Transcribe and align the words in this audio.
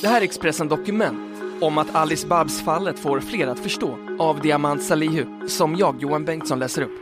Det 0.00 0.08
här 0.08 0.20
är 0.20 0.24
Expressen 0.24 0.68
Dokument 0.68 1.42
om 1.60 1.78
att 1.78 1.94
Alice 1.94 2.26
Babs-fallet 2.26 2.98
får 2.98 3.20
fler 3.20 3.46
att 3.46 3.58
förstå 3.58 3.98
av 4.18 4.40
Diamant 4.40 4.82
Salihu, 4.82 5.24
som 5.48 5.76
jag, 5.76 6.02
Johan 6.02 6.24
Bengtsson, 6.24 6.58
läser 6.58 6.82
upp. 6.82 6.92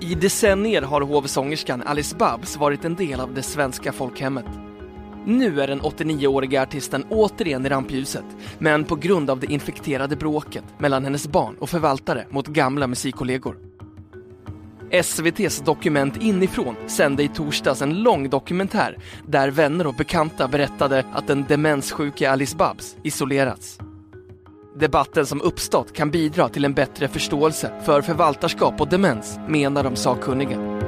I 0.00 0.14
decennier 0.14 0.82
har 0.82 1.00
hovsångerskan 1.00 1.82
Alice 1.82 2.16
Babs 2.16 2.56
varit 2.56 2.84
en 2.84 2.94
del 2.94 3.20
av 3.20 3.34
det 3.34 3.42
svenska 3.42 3.92
folkhemmet. 3.92 4.46
Nu 5.26 5.60
är 5.60 5.68
den 5.68 5.80
89-åriga 5.80 6.62
artisten 6.62 7.04
återigen 7.08 7.66
i 7.66 7.68
rampljuset, 7.68 8.24
men 8.58 8.84
på 8.84 8.96
grund 8.96 9.30
av 9.30 9.40
det 9.40 9.52
infekterade 9.52 10.16
bråket 10.16 10.64
mellan 10.78 11.04
hennes 11.04 11.28
barn 11.28 11.56
och 11.58 11.70
förvaltare 11.70 12.26
mot 12.30 12.46
gamla 12.46 12.86
musikkollegor. 12.86 13.56
SVTs 14.90 15.60
Dokument 15.60 16.22
inifrån 16.22 16.76
sände 16.86 17.22
i 17.22 17.28
torsdags 17.28 17.82
en 17.82 18.02
lång 18.02 18.30
dokumentär 18.30 18.96
där 19.26 19.50
vänner 19.50 19.86
och 19.86 19.94
bekanta 19.94 20.48
berättade 20.48 21.04
att 21.12 21.26
den 21.26 21.44
demenssjuke 21.48 22.30
Alice 22.30 22.56
Babs 22.56 22.96
isolerats. 23.02 23.78
Debatten 24.78 25.26
som 25.26 25.42
uppstått 25.42 25.92
kan 25.92 26.10
bidra 26.10 26.48
till 26.48 26.64
en 26.64 26.74
bättre 26.74 27.08
förståelse 27.08 27.72
för 27.84 28.02
förvaltarskap 28.02 28.80
och 28.80 28.88
demens, 28.88 29.38
menar 29.48 29.84
de 29.84 29.96
sakkunniga. 29.96 30.87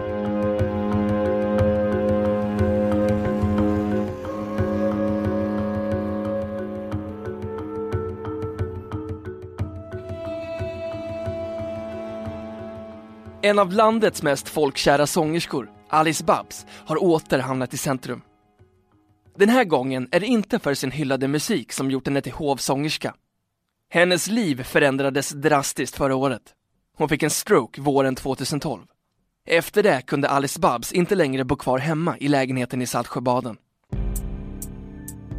En 13.51 13.59
av 13.59 13.73
landets 13.73 14.23
mest 14.23 14.49
folkkära 14.49 15.07
sångerskor, 15.07 15.71
Alice 15.89 16.25
Babs, 16.25 16.67
har 16.87 17.03
åter 17.03 17.39
hamnat 17.39 17.75
i 17.75 17.77
centrum. 17.77 18.23
Den 19.39 19.49
här 19.49 19.65
gången 19.65 20.09
är 20.11 20.21
det 20.21 20.27
inte 20.27 20.59
för 20.59 20.75
sin 20.75 20.91
hyllade 20.91 21.29
musik 21.29 21.73
som 21.73 21.91
gjort 21.91 22.07
henne 22.07 22.21
till 22.21 22.33
hovsångerska. 22.33 23.15
Hennes 23.93 24.27
liv 24.27 24.63
förändrades 24.63 25.31
drastiskt 25.31 25.97
förra 25.97 26.17
året. 26.17 26.43
Hon 26.97 27.09
fick 27.09 27.23
en 27.23 27.31
stroke 27.31 27.81
våren 27.81 28.15
2012. 28.15 28.83
Efter 29.47 29.83
det 29.83 30.03
kunde 30.07 30.29
Alice 30.29 30.61
Babs 30.61 30.93
inte 30.93 31.15
längre 31.15 31.45
bo 31.45 31.57
kvar 31.57 31.79
hemma 31.79 32.19
i 32.19 32.29
lägenheten 32.29 32.83
i 32.83 32.87
Saltsjöbaden. 32.87 33.57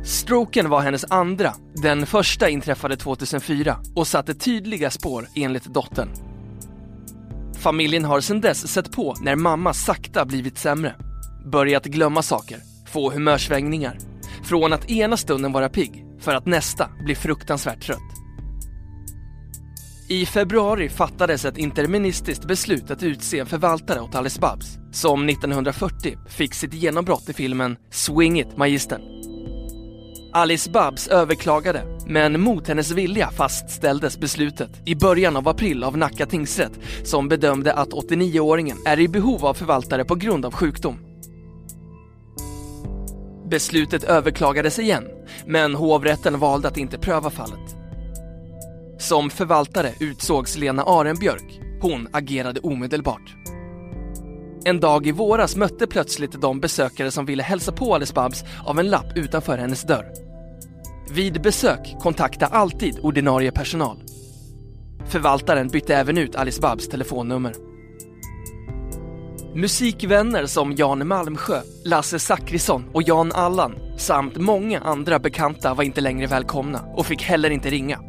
Stroken 0.05 0.69
var 0.69 0.81
hennes 0.81 1.11
andra, 1.11 1.53
den 1.81 2.05
första 2.05 2.49
inträffade 2.49 2.97
2004 2.97 3.77
och 3.95 4.07
satte 4.07 4.33
tydliga 4.33 4.89
spår 4.89 5.27
enligt 5.35 5.65
dottern. 5.65 6.30
Familjen 7.61 8.05
har 8.05 8.21
sedan 8.21 8.41
dess 8.41 8.67
sett 8.67 8.91
på 8.91 9.15
när 9.21 9.35
mamma 9.35 9.73
sakta 9.73 10.25
blivit 10.25 10.57
sämre. 10.57 10.95
Börjat 11.51 11.85
glömma 11.85 12.21
saker, 12.21 12.57
få 12.87 13.11
humörsvängningar. 13.11 13.97
Från 14.43 14.73
att 14.73 14.91
ena 14.91 15.17
stunden 15.17 15.51
vara 15.51 15.69
pigg, 15.69 16.05
för 16.19 16.35
att 16.35 16.45
nästa 16.45 16.89
bli 17.05 17.15
fruktansvärt 17.15 17.81
trött. 17.81 18.11
I 20.09 20.25
februari 20.25 20.89
fattades 20.89 21.45
ett 21.45 21.57
interministiskt 21.57 22.45
beslut 22.45 22.91
att 22.91 23.03
utse 23.03 23.39
en 23.39 23.45
förvaltare 23.45 24.01
åt 24.01 24.15
Alice 24.15 24.39
Babs, 24.39 24.77
som 24.91 25.29
1940 25.29 26.17
fick 26.29 26.53
sitt 26.53 26.73
genombrott 26.73 27.29
i 27.29 27.33
filmen 27.33 27.77
Swing 27.91 28.39
It 28.39 28.57
Magistern. 28.57 29.01
Alice 30.33 30.69
Babs 30.69 31.07
överklagade, 31.07 31.83
men 32.11 32.41
mot 32.41 32.67
hennes 32.67 32.91
vilja 32.91 33.31
fastställdes 33.31 34.19
beslutet 34.19 34.69
i 34.85 34.95
början 34.95 35.37
av 35.37 35.47
april 35.47 35.83
av 35.83 35.97
Nacka 35.97 36.25
tingsrätt 36.25 36.79
som 37.03 37.27
bedömde 37.27 37.73
att 37.73 37.89
89-åringen 37.89 38.77
är 38.85 38.99
i 38.99 39.07
behov 39.07 39.45
av 39.45 39.53
förvaltare 39.53 40.05
på 40.05 40.15
grund 40.15 40.45
av 40.45 40.53
sjukdom. 40.53 40.99
Beslutet 43.49 44.03
överklagades 44.03 44.79
igen, 44.79 45.07
men 45.45 45.75
hovrätten 45.75 46.39
valde 46.39 46.67
att 46.67 46.77
inte 46.77 46.97
pröva 46.97 47.29
fallet. 47.29 47.75
Som 48.99 49.29
förvaltare 49.29 49.93
utsågs 49.99 50.57
Lena 50.57 50.83
Arenbjörk. 50.83 51.59
Hon 51.81 52.07
agerade 52.13 52.59
omedelbart. 52.59 53.35
En 54.65 54.79
dag 54.79 55.07
i 55.07 55.11
våras 55.11 55.55
mötte 55.55 55.87
plötsligt 55.87 56.41
de 56.41 56.59
besökare 56.59 57.11
som 57.11 57.25
ville 57.25 57.43
hälsa 57.43 57.71
på 57.71 57.95
Alice 57.95 58.13
Babs 58.13 58.43
av 58.65 58.79
en 58.79 58.89
lapp 58.89 59.17
utanför 59.17 59.57
hennes 59.57 59.83
dörr. 59.83 60.30
Vid 61.13 61.41
besök 61.41 61.95
kontakta 61.99 62.45
alltid 62.45 62.99
ordinarie 63.01 63.51
personal. 63.51 63.97
Förvaltaren 65.07 65.67
bytte 65.67 65.95
även 65.95 66.17
ut 66.17 66.35
Alice 66.35 66.61
Babs 66.61 66.89
telefonnummer. 66.89 67.53
Musikvänner 69.55 70.45
som 70.45 70.75
Jan 70.75 71.07
Malmsjö, 71.07 71.61
Lasse 71.85 72.19
Zachrisson 72.19 72.85
och 72.93 73.03
Jan 73.03 73.31
Allan 73.31 73.75
samt 73.97 74.37
många 74.37 74.79
andra 74.79 75.19
bekanta 75.19 75.73
var 75.73 75.83
inte 75.83 76.01
längre 76.01 76.27
välkomna 76.27 76.85
och 76.95 77.05
fick 77.05 77.21
heller 77.21 77.49
inte 77.49 77.69
ringa. 77.69 77.99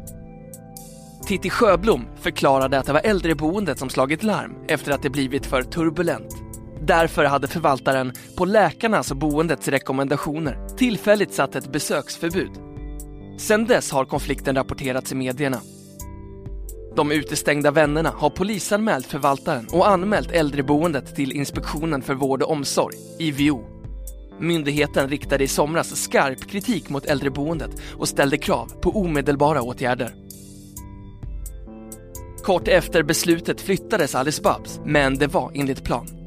Titti 1.27 1.49
Sjöblom 1.49 2.05
förklarade 2.21 2.79
att 2.79 2.85
det 2.85 2.93
var 2.93 3.01
äldreboendet 3.03 3.79
som 3.79 3.89
slagit 3.89 4.23
larm 4.23 4.55
efter 4.67 4.91
att 4.91 5.03
det 5.03 5.09
blivit 5.09 5.45
för 5.45 5.63
turbulent. 5.63 6.35
Därför 6.81 7.25
hade 7.25 7.47
förvaltaren 7.47 8.13
på 8.37 8.45
läkarnas 8.45 9.11
och 9.11 9.17
boendets 9.17 9.67
rekommendationer 9.67 10.75
tillfälligt 10.77 11.33
satt 11.33 11.55
ett 11.55 11.71
besöksförbud. 11.71 12.72
Sedan 13.37 13.65
dess 13.65 13.91
har 13.91 14.05
konflikten 14.05 14.55
rapporterats 14.55 15.11
i 15.11 15.15
medierna. 15.15 15.61
De 16.95 17.11
utestängda 17.11 17.71
vännerna 17.71 18.09
har 18.09 18.29
polisanmält 18.29 19.05
förvaltaren 19.05 19.67
och 19.71 19.89
anmält 19.89 20.31
äldreboendet 20.31 21.15
till 21.15 21.31
Inspektionen 21.31 22.01
för 22.01 22.13
vård 22.13 22.41
och 22.41 22.51
omsorg, 22.51 22.95
IVO. 23.19 23.63
Myndigheten 24.39 25.09
riktade 25.09 25.43
i 25.43 25.47
somras 25.47 25.95
skarp 25.95 26.47
kritik 26.49 26.89
mot 26.89 27.05
äldreboendet 27.05 27.71
och 27.97 28.07
ställde 28.07 28.37
krav 28.37 28.71
på 28.81 28.89
omedelbara 29.01 29.61
åtgärder. 29.61 30.15
Kort 32.43 32.67
efter 32.67 33.03
beslutet 33.03 33.61
flyttades 33.61 34.15
Alice 34.15 34.41
Babs, 34.41 34.79
men 34.85 35.17
det 35.17 35.27
var 35.27 35.51
enligt 35.55 35.83
plan. 35.83 36.22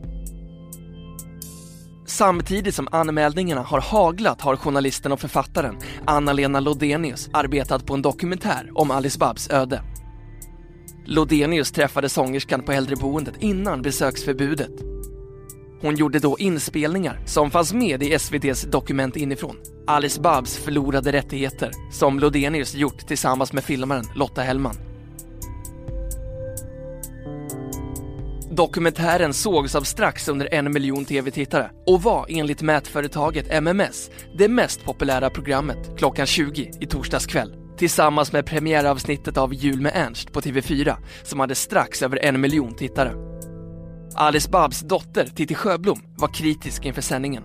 Samtidigt 2.06 2.74
som 2.74 2.88
anmälningarna 2.92 3.62
har 3.62 3.80
haglat 3.80 4.40
har 4.40 4.56
journalisten 4.56 5.12
och 5.12 5.20
författaren 5.20 5.76
Anna-Lena 6.04 6.60
Lodenius 6.60 7.28
arbetat 7.32 7.86
på 7.86 7.94
en 7.94 8.02
dokumentär 8.02 8.70
om 8.74 8.90
Alice 8.90 9.18
Babs 9.18 9.50
öde. 9.50 9.82
Lodenius 11.04 11.72
träffade 11.72 12.08
sångerskan 12.08 12.62
på 12.62 12.72
äldreboendet 12.72 13.34
innan 13.40 13.82
besöksförbudet. 13.82 14.70
Hon 15.80 15.96
gjorde 15.96 16.18
då 16.18 16.38
inspelningar 16.38 17.20
som 17.26 17.50
fanns 17.50 17.72
med 17.72 18.02
i 18.02 18.12
SVTs 18.12 18.62
Dokument 18.62 19.16
inifrån. 19.16 19.56
Alice 19.86 20.20
Babs 20.20 20.56
förlorade 20.56 21.12
rättigheter 21.12 21.70
som 21.92 22.18
Lodenius 22.18 22.74
gjort 22.74 23.06
tillsammans 23.06 23.52
med 23.52 23.64
filmaren 23.64 24.04
Lotta 24.14 24.42
Hellman. 24.42 24.85
Dokumentären 28.56 29.34
sågs 29.34 29.74
av 29.74 29.82
strax 29.82 30.28
under 30.28 30.54
en 30.54 30.72
miljon 30.72 31.04
tv-tittare 31.04 31.70
och 31.86 32.02
var 32.02 32.26
enligt 32.28 32.62
mätföretaget 32.62 33.52
MMS 33.62 34.10
det 34.38 34.48
mest 34.48 34.84
populära 34.84 35.30
programmet 35.30 35.98
klockan 35.98 36.26
20 36.26 36.70
i 36.80 36.86
torsdags 36.86 37.26
kväll. 37.26 37.54
Tillsammans 37.78 38.32
med 38.32 38.46
premiäravsnittet 38.46 39.36
av 39.36 39.54
Jul 39.54 39.80
med 39.80 39.92
Ernst 39.94 40.32
på 40.32 40.40
TV4 40.40 40.96
som 41.24 41.40
hade 41.40 41.54
strax 41.54 42.02
över 42.02 42.24
en 42.24 42.40
miljon 42.40 42.76
tittare. 42.76 43.12
Alice 44.14 44.50
Babs 44.50 44.80
dotter 44.80 45.26
Titti 45.26 45.54
Sjöblom 45.54 46.02
var 46.16 46.28
kritisk 46.28 46.84
inför 46.84 47.02
sändningen. 47.02 47.42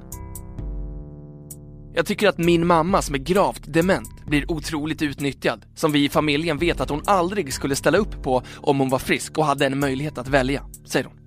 Jag 1.94 2.06
tycker 2.06 2.28
att 2.28 2.38
min 2.38 2.68
mamma 2.68 3.02
som 3.02 3.16
är 3.16 3.20
gravt 3.20 3.74
dement 3.74 4.26
blir 4.26 4.52
otroligt 4.52 5.02
utnyttjad, 5.02 5.66
som 5.76 5.92
vi 5.92 6.06
i 6.06 6.10
familjen 6.10 6.58
vet 6.58 6.82
att 6.82 6.90
hon 6.90 7.04
aldrig 7.06 7.54
skulle 7.54 7.76
ställa 7.76 7.98
upp 7.98 8.24
på 8.24 8.44
om 8.56 8.80
hon 8.80 8.90
var 8.90 9.00
frisk 9.00 9.38
och 9.38 9.46
hade 9.46 9.66
en 9.66 9.80
möjlighet 9.80 10.18
att 10.18 10.28
välja, 10.28 10.66
säger 10.86 11.06
hon. 11.06 11.18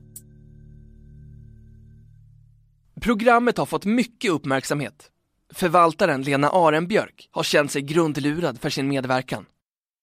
Programmet 3.00 3.58
har 3.58 3.66
fått 3.66 3.84
mycket 3.84 4.30
uppmärksamhet. 4.30 5.10
Förvaltaren 5.54 6.22
Lena 6.22 6.48
Arenbjörk 6.48 7.28
har 7.30 7.42
känt 7.42 7.70
sig 7.70 7.82
grundlurad 7.82 8.60
för 8.60 8.70
sin 8.70 8.88
medverkan. 8.88 9.46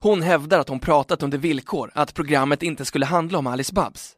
Hon 0.03 0.21
hävdar 0.21 0.59
att 0.59 0.69
hon 0.69 0.79
pratat 0.79 1.23
under 1.23 1.37
villkor 1.37 1.91
att 1.95 2.13
programmet 2.13 2.63
inte 2.63 2.85
skulle 2.85 3.05
handla 3.05 3.37
om 3.37 3.47
Alice 3.47 3.73
Babs. 3.73 4.15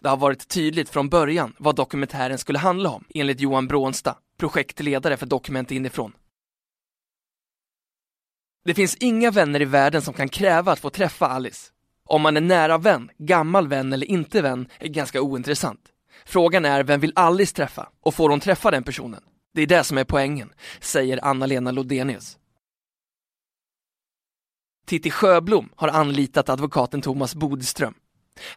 Det 0.00 0.08
har 0.08 0.16
varit 0.16 0.48
tydligt 0.48 0.88
från 0.88 1.08
början 1.08 1.54
vad 1.58 1.76
dokumentären 1.76 2.38
skulle 2.38 2.58
handla 2.58 2.90
om, 2.90 3.04
enligt 3.14 3.40
Johan 3.40 3.66
Brånsta, 3.66 4.16
projektledare 4.40 5.16
för 5.16 5.26
Dokument 5.26 5.70
inifrån. 5.70 6.12
Det 8.64 8.74
finns 8.74 8.96
inga 8.96 9.30
vänner 9.30 9.62
i 9.62 9.64
världen 9.64 10.02
som 10.02 10.14
kan 10.14 10.28
kräva 10.28 10.72
att 10.72 10.78
få 10.78 10.90
träffa 10.90 11.26
Alice. 11.26 11.72
Om 12.04 12.22
man 12.22 12.36
är 12.36 12.40
nära 12.40 12.78
vän, 12.78 13.10
gammal 13.18 13.68
vän 13.68 13.92
eller 13.92 14.06
inte 14.06 14.42
vän 14.42 14.68
är 14.78 14.88
ganska 14.88 15.20
ointressant. 15.20 15.80
Frågan 16.24 16.64
är 16.64 16.82
vem 16.82 17.00
vill 17.00 17.12
Alice 17.16 17.54
träffa 17.54 17.88
och 18.00 18.14
får 18.14 18.30
hon 18.30 18.40
träffa 18.40 18.70
den 18.70 18.82
personen? 18.82 19.22
Det 19.54 19.62
är 19.62 19.66
det 19.66 19.84
som 19.84 19.98
är 19.98 20.04
poängen, 20.04 20.52
säger 20.80 21.24
Anna-Lena 21.24 21.70
Lodenius. 21.70 22.38
Titti 24.86 25.10
Sjöblom 25.10 25.68
har 25.76 25.88
anlitat 25.88 26.48
advokaten 26.48 27.02
Thomas 27.02 27.34
Bodström. 27.34 27.94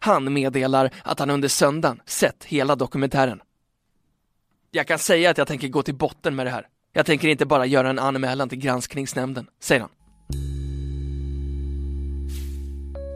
Han 0.00 0.32
meddelar 0.32 0.94
att 1.04 1.18
han 1.18 1.30
under 1.30 1.48
söndagen 1.48 2.02
sett 2.06 2.44
hela 2.44 2.76
dokumentären. 2.76 3.40
Jag 4.76 4.86
kan 4.86 4.98
säga 4.98 5.30
att 5.30 5.38
jag 5.38 5.46
tänker 5.46 5.68
gå 5.68 5.82
till 5.82 5.94
botten 5.94 6.36
med 6.36 6.46
det 6.46 6.50
här. 6.50 6.66
Jag 6.92 7.06
tänker 7.06 7.28
inte 7.28 7.46
bara 7.46 7.66
göra 7.66 7.90
en 7.90 7.98
anmälan 7.98 8.48
till 8.48 8.58
granskningsnämnden, 8.58 9.46
säger 9.62 9.80
han. 9.80 9.90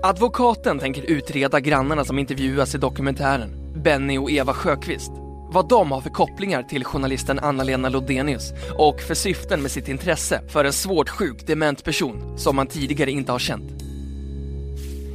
Advokaten 0.03 0.79
tänker 0.79 1.03
utreda 1.03 1.61
grannarna 1.61 2.05
som 2.05 2.19
intervjuas 2.19 2.75
i 2.75 2.79
dokumentären, 2.79 3.83
Benny 3.83 4.19
och 4.19 4.31
Eva 4.31 4.55
Sjöqvist. 4.55 5.11
Vad 5.51 5.69
de 5.69 5.93
har 5.93 6.01
för 6.01 6.11
kopplingar 6.11 6.63
till 6.63 6.85
journalisten 6.85 7.39
Anna-Lena 7.39 7.89
Lodenius 7.89 8.53
och 8.79 9.01
för 9.01 9.15
syften 9.15 9.63
med 9.63 9.71
sitt 9.71 9.89
intresse 9.89 10.41
för 10.49 10.65
en 10.65 10.73
svårt 10.73 11.09
sjuk 11.09 11.47
dement 11.47 11.85
person 11.85 12.39
som 12.39 12.57
man 12.57 12.67
tidigare 12.67 13.11
inte 13.11 13.33
har 13.33 13.39
känt. 13.39 13.88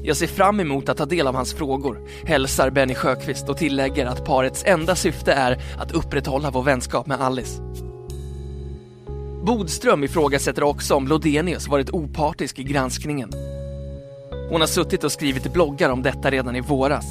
Jag 0.05 0.17
ser 0.17 0.27
fram 0.27 0.59
emot 0.59 0.89
att 0.89 0.97
ta 0.97 1.05
del 1.05 1.27
av 1.27 1.35
hans 1.35 1.53
frågor, 1.53 1.99
hälsar 2.25 2.69
Benny 2.69 2.95
Sjöqvist 2.95 3.49
och 3.49 3.57
tillägger 3.57 4.05
att 4.05 4.25
parets 4.25 4.63
enda 4.65 4.95
syfte 4.95 5.33
är 5.33 5.57
att 5.77 5.91
upprätthålla 5.91 6.51
vår 6.51 6.63
vänskap 6.63 7.07
med 7.07 7.21
Alice. 7.21 7.61
Bodström 9.45 10.03
ifrågasätter 10.03 10.63
också 10.63 10.95
om 10.95 11.07
Lodenius 11.07 11.67
varit 11.67 11.89
opartisk 11.89 12.59
i 12.59 12.63
granskningen. 12.63 13.29
Hon 14.49 14.61
har 14.61 14.67
suttit 14.67 15.03
och 15.03 15.11
skrivit 15.11 15.53
bloggar 15.53 15.89
om 15.89 16.01
detta 16.01 16.31
redan 16.31 16.55
i 16.55 16.61
våras. 16.61 17.05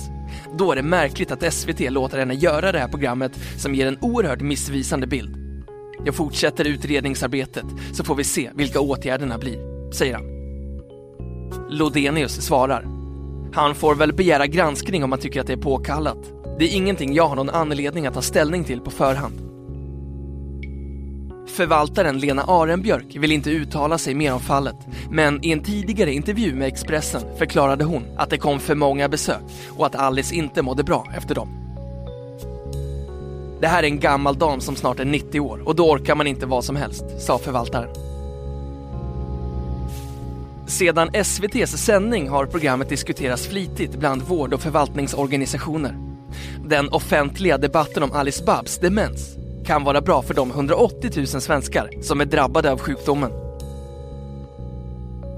Då 0.59 0.73
är 0.73 0.77
det 0.77 0.83
märkligt 0.83 1.33
att 1.33 1.55
SVT 1.55 1.81
låter 1.81 2.19
henne 2.19 2.35
göra 2.35 2.73
det 2.73 2.79
här 2.79 2.89
programmet 2.89 3.33
som 3.59 3.75
ger 3.75 3.87
en 3.87 3.99
oerhört 4.01 4.41
missvisande 4.41 5.07
bild. 5.07 5.37
Jag 6.05 6.15
fortsätter 6.15 6.65
utredningsarbetet 6.65 7.67
så 7.93 8.05
får 8.05 8.15
vi 8.15 8.25
se 8.25 8.51
vilka 8.55 8.81
åtgärderna 8.81 9.39
blir, 9.39 9.93
säger 9.93 10.15
han. 10.15 10.32
Lodenius 11.69 12.43
svarar. 12.43 12.87
Han 13.55 13.75
får 13.75 13.95
väl 13.95 14.13
begära 14.13 14.47
granskning 14.47 15.05
om 15.05 15.13
han 15.13 15.21
tycker 15.21 15.41
att 15.41 15.47
det 15.47 15.53
är 15.53 15.57
påkallat. 15.57 16.19
Det 16.59 16.65
är 16.65 16.77
ingenting 16.77 17.15
jag 17.15 17.29
har 17.29 17.37
någon 17.37 17.51
anledning 17.51 18.07
att 18.07 18.15
ta 18.15 18.23
ställning 18.23 18.65
till 18.65 18.81
på 18.81 18.91
förhand. 18.91 19.35
Förvaltaren 21.47 22.19
Lena 22.19 22.43
Arenbjörk 22.43 23.17
vill 23.17 23.33
inte 23.33 23.51
uttala 23.51 23.99
sig 23.99 24.15
mer 24.15 24.35
om 24.35 24.41
fallet, 24.41 24.77
men 25.11 25.45
i 25.45 25.53
en 25.53 25.63
tidigare 25.63 26.13
intervju 26.13 26.55
med 26.55 26.69
Expressen 26.69 27.23
förklarade 27.39 27.85
hon 27.85 28.05
att 28.17 28.31
det 28.31 28.39
kom 28.39 28.61
för 28.61 28.75
många 28.75 29.09
besök 29.09 29.43
och 29.69 29.87
att 29.87 29.95
Alice 29.95 30.35
inte 30.35 30.63
mådde 30.63 30.85
bra 30.85 31.07
efter 31.17 31.35
dem. 31.35 31.49
Det 33.61 33.67
här 33.67 33.83
är 33.83 33.87
en 33.87 34.01
gammal 34.01 34.39
dam 34.39 34.61
som 34.61 34.77
snart 34.77 35.01
är 35.01 35.05
90 35.05 35.41
år 35.41 35.63
och 35.69 35.77
då 35.77 35.91
orkar 35.91 36.15
man 36.15 36.27
inte 36.27 36.47
vad 36.47 36.65
som 36.65 36.77
helst, 36.77 37.05
sa 37.19 37.39
förvaltaren. 37.39 38.12
Sedan 40.73 41.11
SVTs 41.13 41.85
sändning 41.85 42.29
har 42.29 42.47
programmet 42.47 42.89
diskuterats 42.89 43.47
flitigt 43.47 43.97
bland 43.97 44.23
vård 44.23 44.55
och 44.55 44.61
förvaltningsorganisationer. 44.61 45.97
Den 46.69 46.89
offentliga 46.89 47.59
debatten 47.59 48.03
om 48.03 48.13
Alice 48.13 48.45
Babs 48.45 48.79
demens 48.79 49.37
kan 49.67 49.85
vara 49.85 50.01
bra 50.01 50.23
för 50.23 50.35
de 50.35 50.51
180 50.51 51.11
000 51.17 51.27
svenskar 51.27 52.03
som 52.03 52.21
är 52.21 52.25
drabbade 52.25 52.73
av 52.73 52.79
sjukdomen. 52.79 53.31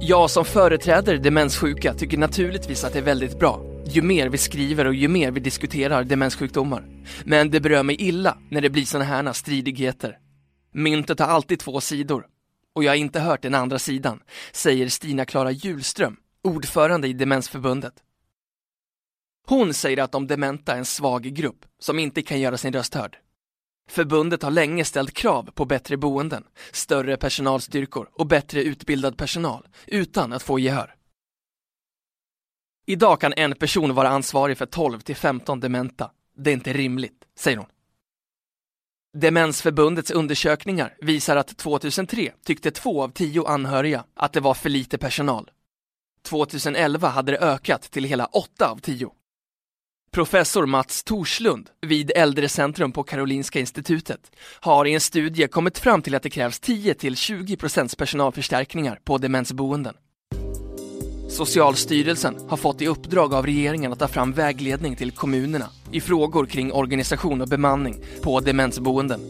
Jag 0.01 0.31
som 0.31 0.45
företräder 0.45 1.17
demenssjuka 1.17 1.95
tycker 1.95 2.19
naturligtvis 2.19 2.85
att 2.85 2.93
det 2.93 2.99
är 2.99 3.03
väldigt 3.03 3.39
bra 3.39 3.61
ju 3.87 4.03
mer 4.03 4.29
vi 4.29 4.39
skriver 4.39 4.85
och 4.85 4.95
ju 4.95 5.09
mer 5.09 5.31
vi 5.31 5.41
diskuterar 5.41 6.05
demenssjukdomar. 6.05 6.85
Men 7.25 7.51
det 7.51 7.61
berör 7.61 7.83
mig 7.83 7.97
illa 7.99 8.39
när 8.51 8.61
det 8.61 8.71
blir 8.71 8.85
sådana 8.85 9.05
här 9.05 9.33
stridigheter. 9.33 10.19
Myntet 10.75 11.19
har 11.19 11.27
alltid 11.27 11.59
två 11.59 11.81
sidor 11.81 12.25
och 12.75 12.85
jag 12.85 12.91
har 12.91 12.97
inte 12.97 13.21
hört 13.21 13.43
den 13.43 13.55
andra 13.55 13.79
sidan, 13.79 14.23
säger 14.53 14.89
Stina-Klara 14.89 15.51
Julström, 15.51 16.17
ordförande 16.43 17.09
i 17.09 17.13
Demensförbundet. 17.13 17.95
Hon 19.47 19.75
säger 19.75 20.03
att 20.03 20.13
de 20.13 20.27
dementa 20.27 20.73
är 20.73 20.79
en 20.79 20.85
svag 20.85 21.23
grupp 21.23 21.65
som 21.79 21.99
inte 21.99 22.23
kan 22.23 22.41
göra 22.41 22.57
sin 22.57 22.73
röst 22.73 22.95
hörd. 22.95 23.19
Förbundet 23.91 24.43
har 24.43 24.51
länge 24.51 24.85
ställt 24.85 25.15
krav 25.15 25.51
på 25.55 25.65
bättre 25.65 25.97
boenden, 25.97 26.45
större 26.73 27.17
personalstyrkor 27.17 28.11
och 28.13 28.27
bättre 28.27 28.63
utbildad 28.63 29.19
personal 29.19 29.67
utan 29.87 30.33
att 30.33 30.43
få 30.43 30.59
gehör. 30.59 30.95
Idag 32.87 33.21
kan 33.21 33.33
en 33.33 33.55
person 33.55 33.95
vara 33.95 34.09
ansvarig 34.09 34.59
för 34.59 34.67
12 34.67 35.01
till 35.01 35.17
15 35.17 35.61
dementa. 35.61 36.11
Det 36.37 36.51
är 36.51 36.55
inte 36.55 36.73
rimligt, 36.73 37.25
säger 37.39 37.57
hon. 37.57 37.67
Demensförbundets 39.17 40.11
undersökningar 40.11 40.95
visar 41.01 41.37
att 41.37 41.57
2003 41.57 42.33
tyckte 42.45 42.71
två 42.71 43.03
av 43.03 43.09
tio 43.09 43.47
anhöriga 43.47 44.05
att 44.15 44.33
det 44.33 44.41
var 44.41 44.55
för 44.55 44.69
lite 44.69 44.99
personal. 44.99 45.51
2011 46.23 47.09
hade 47.09 47.33
det 47.33 47.39
ökat 47.39 47.83
till 47.83 48.05
hela 48.05 48.27
åtta 48.27 48.69
av 48.69 48.79
tio. 48.79 49.11
Professor 50.11 50.67
Mats 50.67 51.05
Torslund 51.05 51.71
vid 51.81 52.13
Äldrecentrum 52.17 52.93
på 52.93 53.03
Karolinska 53.03 53.61
institutet 53.61 54.31
har 54.61 54.87
i 54.87 54.95
en 54.95 55.01
studie 55.01 55.49
kommit 55.49 55.79
fram 55.79 56.03
till 56.03 56.15
att 56.15 56.23
det 56.23 56.31
krävs 56.31 56.61
10-20% 56.61 57.99
personalförstärkningar 57.99 59.01
på 59.05 59.19
demensboenden. 59.19 59.95
Socialstyrelsen 61.35 62.37
har 62.49 62.57
fått 62.57 62.83
i 62.83 62.87
uppdrag 62.87 63.35
av 63.35 63.47
regeringen 63.47 63.93
att 63.93 63.99
ta 63.99 64.09
fram 64.09 64.33
vägledning 64.33 64.97
till 64.97 65.11
kommunerna 65.11 65.67
i 65.93 66.01
frågor 66.01 66.47
kring 66.47 66.73
organisation 66.73 67.41
och 67.41 67.49
bemanning 67.49 67.97
på 68.23 68.41
demensboenden. 68.41 69.21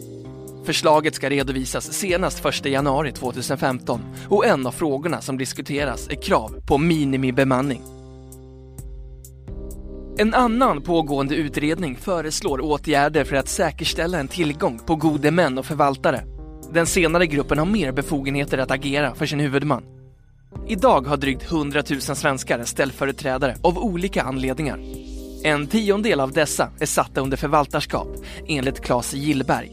Förslaget 0.65 1.15
ska 1.15 1.31
redovisas 1.31 1.93
senast 1.93 2.47
1 2.47 2.67
januari 2.67 3.12
2015 3.12 4.01
och 4.29 4.47
en 4.47 4.67
av 4.67 4.73
frågorna 4.73 5.21
som 5.21 5.39
diskuteras 5.39 6.09
är 6.09 6.23
krav 6.23 6.62
på 6.67 6.79
minimibemanning. 6.79 7.83
En 10.19 10.35
annan 10.35 10.83
pågående 10.83 11.35
utredning 11.35 11.97
föreslår 11.97 12.61
åtgärder 12.61 13.25
för 13.25 13.37
att 13.37 13.49
säkerställa 13.49 14.19
en 14.19 14.29
tillgång 14.29 14.79
på 14.87 14.97
gode 14.97 15.31
män 15.31 15.59
och 15.59 15.67
förvaltare. 15.67 16.25
Den 16.73 16.87
senare 16.87 17.27
gruppen 17.27 17.58
har 17.58 17.67
mer 17.67 17.93
befogenheter 17.93 18.58
att 18.58 18.70
agera 18.70 19.15
för 19.15 19.27
sin 19.27 19.41
huvudman. 19.41 19.94
Idag 20.69 21.06
har 21.06 21.17
drygt 21.17 21.53
100 21.53 21.82
000 21.91 22.01
svenskar 22.01 22.58
en 22.58 22.67
ställföreträdare 22.67 23.56
av 23.63 23.79
olika 23.79 24.23
anledningar. 24.23 24.81
En 25.44 25.67
tiondel 25.67 26.20
av 26.20 26.32
dessa 26.32 26.70
är 26.81 26.87
satta 26.87 27.20
under 27.20 27.37
förvaltarskap, 27.37 28.08
enligt 28.49 28.81
Claes 28.81 29.15
Gillberg. 29.15 29.73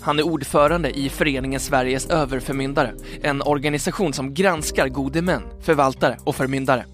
Han 0.00 0.18
är 0.18 0.22
ordförande 0.22 0.98
i 0.98 1.08
Föreningen 1.08 1.60
Sveriges 1.60 2.06
överförmyndare, 2.06 2.94
en 3.22 3.42
organisation 3.42 4.12
som 4.12 4.34
granskar 4.34 4.88
gode 4.88 5.22
män, 5.22 5.42
förvaltare 5.60 6.18
och 6.24 6.36
förmyndare. 6.36 6.84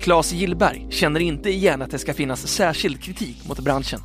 Claes 0.00 0.32
Gillberg 0.32 0.86
känner 0.90 1.20
inte 1.20 1.50
igen 1.50 1.82
att 1.82 1.90
det 1.90 1.98
ska 1.98 2.14
finnas 2.14 2.46
särskild 2.48 3.02
kritik 3.02 3.48
mot 3.48 3.58
branschen. 3.60 4.00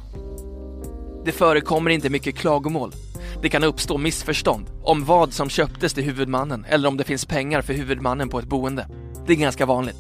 Det 1.26 1.32
förekommer 1.32 1.92
inte 1.92 2.10
mycket 2.10 2.36
klagomål. 2.36 2.92
Det 3.42 3.50
kan 3.50 3.64
uppstå 3.64 3.98
missförstånd 3.98 4.70
om 4.84 5.06
vad 5.06 5.34
som 5.34 5.50
köptes 5.50 5.94
till 5.94 6.04
huvudmannen 6.04 6.66
eller 6.70 6.90
om 6.90 6.98
det 6.98 7.04
finns 7.04 7.26
pengar 7.26 7.62
för 7.62 7.74
huvudmannen 7.74 8.30
på 8.30 8.40
ett 8.40 8.46
boende. 8.46 8.88
Det 9.28 9.34
är 9.34 9.38
ganska 9.38 9.66
vanligt. 9.66 9.98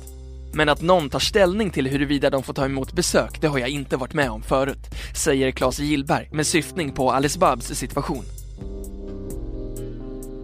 Men 0.53 0.69
att 0.69 0.81
någon 0.81 1.09
tar 1.09 1.19
ställning 1.19 1.69
till 1.69 1.87
huruvida 1.87 2.29
de 2.29 2.43
får 2.43 2.53
ta 2.53 2.65
emot 2.65 2.93
besök, 2.93 3.41
det 3.41 3.47
har 3.47 3.59
jag 3.59 3.69
inte 3.69 3.97
varit 3.97 4.13
med 4.13 4.29
om 4.29 4.41
förut, 4.41 4.89
säger 5.15 5.51
Claes 5.51 5.79
Gillberg 5.79 6.29
med 6.31 6.47
syftning 6.47 6.91
på 6.91 7.11
Alice 7.11 7.39
Babs 7.39 7.65
situation. 7.65 8.23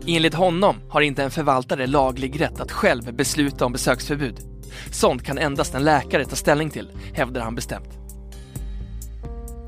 Enligt 0.08 0.34
honom 0.34 0.76
har 0.90 1.02
inte 1.02 1.24
en 1.24 1.32
förvaltare 1.32 1.88
laglig 1.88 2.42
rätt 2.42 2.60
att 2.60 2.72
själv 2.72 3.14
besluta 3.14 3.66
om 3.66 3.72
besöksförbud. 3.72 4.40
Sånt 4.92 5.24
kan 5.24 5.38
endast 5.38 5.76
en 5.76 5.84
läkare 5.84 6.26
ta 6.26 6.36
ställning 6.36 6.70
till, 6.70 6.90
hävdar 7.14 7.42
han 7.42 7.56
bestämt. 7.56 8.03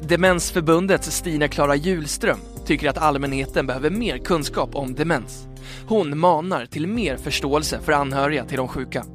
Demensförbundets 0.07 1.11
Stina-Klara 1.11 1.75
Julström 1.75 2.39
tycker 2.65 2.89
att 2.89 2.97
allmänheten 2.97 3.67
behöver 3.67 3.89
mer 3.89 4.17
kunskap 4.17 4.75
om 4.75 4.95
demens. 4.95 5.47
Hon 5.87 6.19
manar 6.19 6.65
till 6.65 6.87
mer 6.87 7.17
förståelse 7.17 7.79
för 7.81 7.91
anhöriga 7.91 8.45
till 8.45 8.57
de 8.57 8.67
sjuka. 8.67 9.05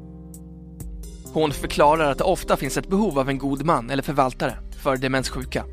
Hon 1.32 1.52
förklarar 1.52 2.11
att 2.11 2.18
det 2.18 2.25
ofta 2.25 2.56
finns 2.56 2.76
ett 2.76 2.88
behov 2.88 3.18
av 3.18 3.28
en 3.28 3.38
god 3.38 3.64
man 3.64 3.90
eller 3.90 4.02
förvaltare 4.02 4.54
för 4.82 4.97
demenssjuka. 4.97 5.64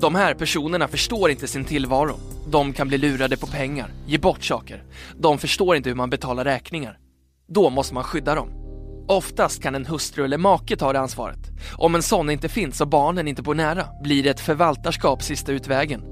De 0.00 0.14
här 0.14 0.34
personerna 0.34 0.88
förstår 0.88 1.30
inte 1.30 1.46
sin 1.46 1.64
tillvaro. 1.64 2.16
De 2.50 2.72
kan 2.72 2.88
bli 2.88 2.98
lurade 2.98 3.36
på 3.36 3.46
pengar, 3.46 3.90
ge 4.06 4.18
bort 4.18 4.44
saker. 4.44 4.84
De 5.18 5.38
förstår 5.38 5.76
inte 5.76 5.88
hur 5.88 5.96
man 5.96 6.10
betalar 6.10 6.44
räkningar. 6.44 6.98
Då 7.48 7.70
måste 7.70 7.94
man 7.94 8.04
skydda 8.04 8.34
dem. 8.34 8.63
Oftast 9.08 9.62
kan 9.62 9.74
en 9.74 9.86
hustru 9.86 10.24
eller 10.24 10.38
make 10.38 10.76
ta 10.76 10.92
det 10.92 11.00
ansvaret. 11.00 11.50
Om 11.76 11.94
en 11.94 12.02
sån 12.02 12.30
inte 12.30 12.48
finns 12.48 12.80
och 12.80 12.88
barnen 12.88 13.28
inte 13.28 13.42
bor 13.42 13.54
nära 13.54 13.86
blir 14.02 14.22
det 14.22 14.30
ett 14.30 14.40
förvaltarskap 14.40 15.22
sista 15.22 15.52
utvägen. 15.52 16.02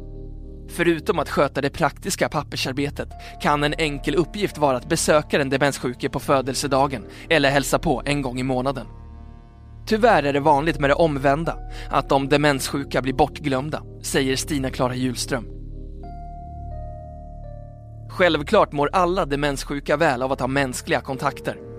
Förutom 0.69 1.19
att 1.19 1.29
sköta 1.31 1.61
det 1.61 1.71
praktiska 1.71 2.29
pappersarbetet 2.29 3.09
kan 3.43 3.65
en 3.65 3.75
enkel 3.79 4.15
uppgift 4.15 4.59
vara 4.59 4.77
att 4.77 4.89
besöka 4.89 5.39
den 5.39 5.51
demenssjuke 5.51 6.09
på 6.09 6.21
födelsedagen 6.21 7.05
eller 7.31 7.51
hälsa 7.51 7.79
på 7.79 8.03
en 8.05 8.23
gång 8.23 8.41
i 8.41 8.43
månaden. 8.43 8.87
Tyvärr 9.87 10.23
är 10.23 10.33
det 10.33 10.41
vanligt 10.41 10.81
med 10.81 10.91
det 10.91 10.95
omvända, 10.95 11.59
att 11.91 12.09
de 12.09 12.29
demenssjuka 12.29 13.03
blir 13.03 13.13
bortglömda, 13.13 13.83
säger 14.03 14.37
Stina 14.37 14.71
Klara 14.71 14.95
Hjulström. 14.95 15.49
Självklart 18.11 18.73
mår 18.73 18.91
alla 18.93 19.27
demenssjuka 19.27 19.97
väl 19.97 20.23
av 20.23 20.33
att 20.33 20.41
ha 20.41 20.47
mänskliga 20.47 21.01
kontakter. 21.01 21.72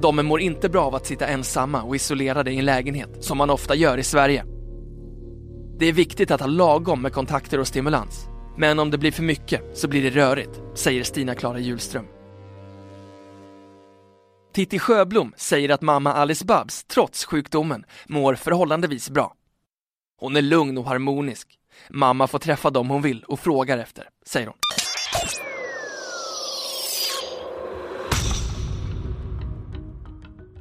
De 0.00 0.26
mår 0.26 0.40
inte 0.40 0.68
bra 0.68 0.84
av 0.84 0.94
att 0.94 1.06
sitta 1.06 1.26
ensamma 1.26 1.82
och 1.82 1.96
isolerade 1.96 2.50
i 2.52 2.58
en 2.58 2.64
lägenhet, 2.64 3.24
som 3.24 3.38
man 3.38 3.50
ofta 3.50 3.74
gör 3.74 3.98
i 3.98 4.02
Sverige. 4.02 4.44
Det 5.78 5.86
är 5.86 5.92
viktigt 5.92 6.30
att 6.30 6.40
ha 6.40 6.46
lagom 6.46 7.02
med 7.02 7.12
kontakter 7.12 7.58
och 7.60 7.66
stimulans. 7.66 8.26
Men 8.56 8.78
om 8.78 8.90
det 8.90 8.98
blir 8.98 9.12
för 9.12 9.22
mycket 9.22 9.78
så 9.78 9.88
blir 9.88 10.02
det 10.02 10.10
rörigt, 10.10 10.60
säger 10.74 11.04
Stina 11.04 11.34
Klara 11.34 11.58
Hjulström. 11.58 12.06
Titti 14.54 14.78
Sjöblom 14.78 15.34
säger 15.36 15.68
att 15.68 15.82
mamma 15.82 16.12
Alice 16.12 16.44
Babs, 16.44 16.84
trots 16.84 17.24
sjukdomen, 17.24 17.84
mår 18.06 18.34
förhållandevis 18.34 19.10
bra. 19.10 19.34
Hon 20.18 20.36
är 20.36 20.42
lugn 20.42 20.78
och 20.78 20.84
harmonisk. 20.84 21.48
Mamma 21.90 22.26
får 22.26 22.38
träffa 22.38 22.70
dem 22.70 22.90
hon 22.90 23.02
vill 23.02 23.24
och 23.24 23.40
frågar 23.40 23.78
efter, 23.78 24.08
säger 24.26 24.46
hon. 24.46 24.56